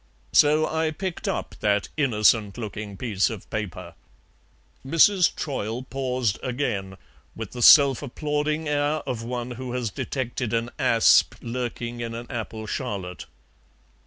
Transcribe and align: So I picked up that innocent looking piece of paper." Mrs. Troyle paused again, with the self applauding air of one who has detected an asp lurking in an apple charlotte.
So 0.33 0.65
I 0.65 0.89
picked 0.89 1.27
up 1.27 1.53
that 1.59 1.89
innocent 1.95 2.57
looking 2.57 2.97
piece 2.97 3.29
of 3.29 3.47
paper." 3.51 3.93
Mrs. 4.83 5.31
Troyle 5.35 5.83
paused 5.83 6.39
again, 6.41 6.97
with 7.35 7.51
the 7.51 7.61
self 7.61 8.01
applauding 8.01 8.67
air 8.67 9.03
of 9.07 9.21
one 9.21 9.51
who 9.51 9.73
has 9.73 9.91
detected 9.91 10.53
an 10.53 10.71
asp 10.79 11.35
lurking 11.43 11.99
in 12.01 12.15
an 12.15 12.25
apple 12.31 12.65
charlotte. 12.65 13.27